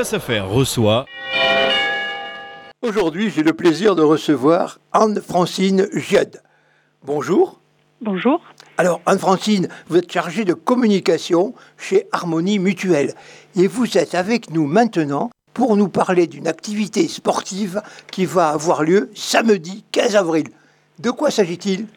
[0.00, 1.06] Reçoit.
[2.82, 6.40] Aujourd'hui, j'ai le plaisir de recevoir Anne-Francine Giade.
[7.04, 7.58] Bonjour.
[8.00, 8.40] Bonjour.
[8.76, 13.14] Alors, Anne-Francine, vous êtes chargée de communication chez Harmonie Mutuelle.
[13.56, 18.84] Et vous êtes avec nous maintenant pour nous parler d'une activité sportive qui va avoir
[18.84, 20.46] lieu samedi 15 avril.
[21.00, 21.88] De quoi s'agit-il?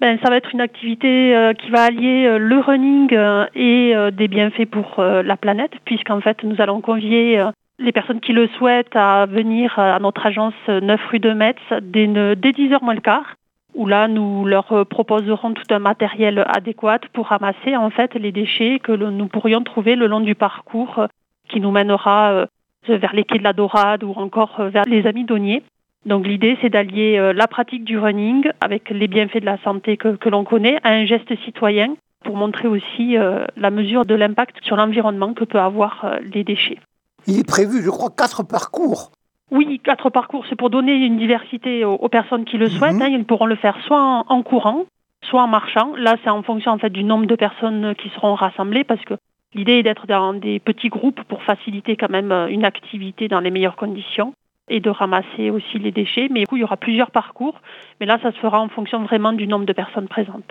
[0.00, 3.94] Ben, ça va être une activité euh, qui va allier euh, le running euh, et
[4.12, 7.42] des bienfaits pour la planète, puisqu'en fait nous allons convier
[7.78, 12.06] les personnes qui le souhaitent à venir à notre agence 9 rue de Metz dès,
[12.06, 13.34] 10h moins le quart,
[13.74, 18.78] où là nous leur proposerons tout un matériel adéquat pour ramasser en fait les déchets
[18.78, 21.06] que nous pourrions trouver le long du parcours
[21.48, 22.46] qui nous mènera
[22.88, 25.62] vers les quais de la Dorade ou encore vers les Amis Donniers.
[26.06, 29.96] Donc l'idée, c'est d'allier euh, la pratique du running avec les bienfaits de la santé
[29.96, 34.56] que, l'on connaît à un geste citoyen pour montrer aussi euh, la mesure de l'impact
[34.62, 36.78] sur l'environnement que peut avoir euh, les déchets.
[37.26, 39.10] Il est prévu, je crois, quatre parcours.
[39.50, 40.44] Oui, quatre parcours.
[40.48, 42.94] C'est pour donner une diversité aux, personnes qui le souhaitent.
[42.94, 43.02] Mhm.
[43.02, 43.08] Hein.
[43.10, 44.84] Ils pourront le faire soit en, courant,
[45.22, 45.92] soit en marchant.
[45.96, 49.14] Là, c'est en fonction en fait du nombre de personnes qui seront rassemblées parce que
[49.54, 53.50] l'idée est d'être dans des petits groupes pour faciliter quand même une activité dans les
[53.50, 54.34] meilleures conditions
[54.68, 56.28] et de ramasser aussi les déchets.
[56.30, 57.60] Mais du coup, il y aura plusieurs parcours.
[58.00, 60.50] Mais là, ça se fera en fonction vraiment du nombre de personnes présentes.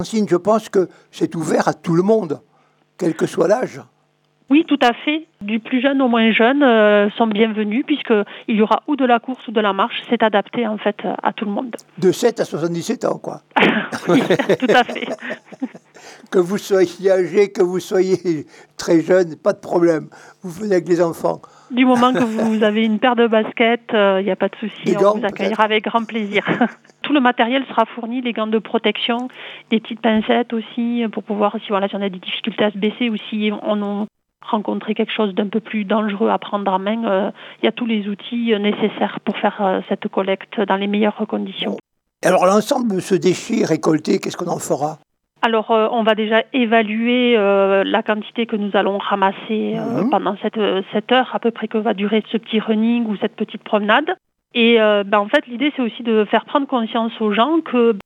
[0.00, 2.40] je pense que c'est ouvert à tout le monde,
[2.98, 3.80] quel que soit l'âge.
[4.52, 5.26] Oui, tout à fait.
[5.40, 9.18] Du plus jeune au moins jeune euh, sont bienvenus puisqu'il y aura ou de la
[9.18, 10.02] course ou de la marche.
[10.10, 11.74] C'est adapté en fait à tout le monde.
[11.96, 13.40] De 7 à 77 ans, quoi.
[14.08, 14.20] oui,
[14.60, 15.08] tout à fait.
[16.32, 18.46] que vous soyez âgé, que vous soyez
[18.78, 20.08] très jeune, pas de problème.
[20.42, 21.42] Vous venez avec les enfants.
[21.70, 24.56] Du moment que vous avez une paire de baskets, il euh, n'y a pas de
[24.56, 26.42] souci, on vous accueillera avec grand plaisir.
[27.02, 29.28] Tout le matériel sera fourni, les gants de protection,
[29.70, 32.78] des petites pincettes aussi, pour pouvoir, si, voilà, si on a des difficultés à se
[32.78, 34.06] baisser ou si on a
[34.40, 37.30] rencontré quelque chose d'un peu plus dangereux à prendre en main, euh,
[37.62, 41.26] il y a tous les outils euh, nécessaires pour faire cette collecte dans les meilleures
[41.28, 41.76] conditions.
[42.24, 44.98] Alors l'ensemble de ce déchet récolté, qu'est-ce qu'on en fera?
[45.44, 50.10] Alors, euh, on va déjà évaluer euh, la quantité que nous allons ramasser euh, mhm.
[50.10, 50.60] pendant cette,
[50.92, 54.14] cette, heure à peu près que va durer ce petit running ou cette petite promenade.
[54.54, 57.96] Et ben, en fait, l'idée, c'est aussi de faire prendre conscience aux gens que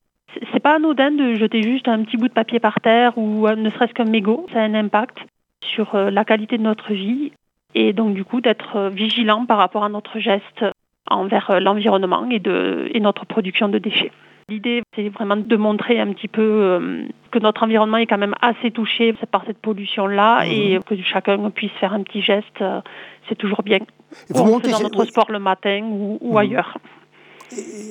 [0.53, 3.69] c'est pas anodin de jeter juste un petit bout de papier par terre ou ne
[3.69, 4.47] serait-ce qu'un mégot.
[4.53, 5.19] Ça a un impact
[5.61, 7.33] sur la qualité de notre vie
[7.75, 10.65] et donc du coup d'être vigilant par rapport à notre geste
[11.11, 14.13] envers l'environnement et, de, et notre production de déchets.
[14.49, 17.03] L'idée, c'est vraiment de montrer un petit peu euh,
[17.33, 20.53] que notre environnement est quand même assez touché par cette pollution-là mhm.
[20.53, 22.61] et que chacun puisse faire un petit geste.
[22.61, 22.81] Euh,
[23.29, 23.81] c'est toujours bien.
[24.29, 26.37] Vous montez dans notre sport le matin ou, mhm.
[26.37, 26.79] ailleurs.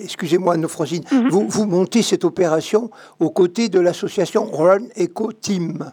[0.04, 1.28] Excusez-moi, anne mhm.
[1.28, 2.90] vous, vous montez cette opération
[3.20, 5.92] aux côtés de l'association Run Eco Team.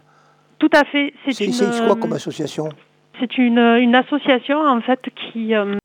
[0.61, 1.13] Tout à fait.
[1.29, 1.51] C'est
[1.87, 2.69] quoi comme association?
[3.19, 5.77] C'est une, une, association en fait qui, euh,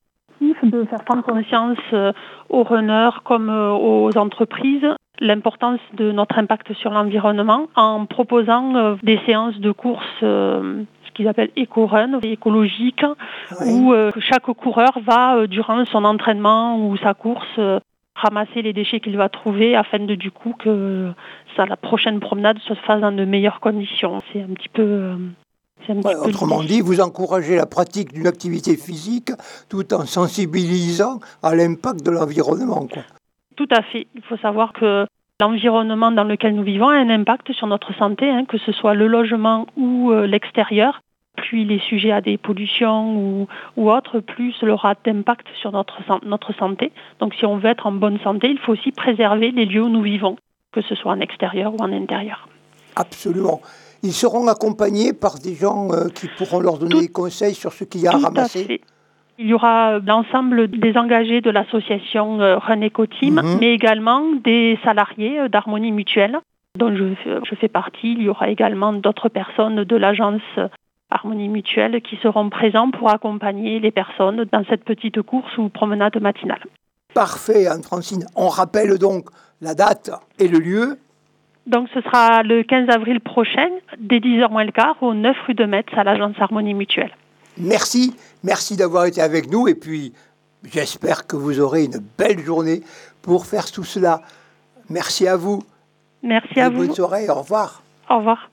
[0.62, 2.12] de faire prendre conscience euh,
[2.48, 4.86] aux runners comme euh, aux entreprises
[5.20, 11.26] l'importance de notre impact sur l'environnement en proposant euh, des séances de course ce qu'ils
[11.26, 13.04] appellent éco-run, écologique,
[13.66, 17.58] où chaque coureur va, durant son entraînement ou sa course,
[18.14, 21.10] ramasser les déchets qu'il va trouver afin de du coup que
[21.56, 24.18] ça, la prochaine promenade se fasse dans de meilleures conditions.
[24.32, 25.16] C'est un petit peu
[26.24, 29.30] autrement dit, vous encouragez la pratique d'une activité physique
[29.68, 32.86] tout en sensibilisant à l'impact de l'environnement.
[33.56, 34.06] Tout à fait.
[34.14, 35.06] Il faut savoir que
[35.40, 38.94] l'environnement dans lequel nous vivons a un impact sur notre santé, hein, que ce soit
[38.94, 41.00] le logement ou euh, l'extérieur.
[41.36, 43.46] Plus il est sujet à des pollutions ou,
[43.76, 46.90] ou autres, plus il aura d'impact sur notre, notre santé.
[47.20, 49.88] Donc si on veut être en bonne santé, il faut aussi préserver les lieux où
[49.88, 50.36] nous vivons,
[50.72, 52.48] que ce soit en extérieur ou en intérieur.
[52.98, 53.60] Absolument.
[54.02, 57.84] Ils seront accompagnés par des gens euh, qui pourront leur donner des conseils sur ce
[57.84, 58.80] qu'il y a à ramasser.
[59.38, 63.58] Il y aura l'ensemble des engagés de l'association euh, René Team, mhm.
[63.60, 66.38] mais également des salariés euh, d'Harmonie Mutuelle,
[66.76, 67.14] dont je,
[67.48, 68.12] je, fais partie.
[68.12, 70.42] Il y aura également d'autres personnes de l'agence
[71.10, 76.20] Harmonie Mutuelle qui seront présents pour accompagner les personnes dans cette petite course ou promenade
[76.20, 76.64] matinale.
[77.14, 78.26] Parfait, Anne-Francine.
[78.36, 79.28] On rappelle donc
[79.60, 80.98] la date et le lieu
[81.68, 83.68] donc ce sera le 15 avril prochain,
[83.98, 87.14] dès 10h moins le quart, au 9 rue de Metz, à l'agence Harmonie Mutuelle.
[87.58, 90.12] Merci, merci d'avoir été avec nous et puis
[90.64, 92.82] j'espère que vous aurez une belle journée
[93.22, 94.22] pour faire tout cela.
[94.88, 95.62] Merci à vous.
[96.22, 96.86] Merci à vous.
[96.86, 97.82] Bonne soirée, au revoir.
[98.08, 98.50] Au revoir.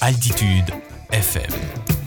[0.00, 0.70] Altitude
[1.12, 1.99] FM.